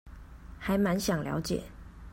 [0.59, 1.61] 還滿想了解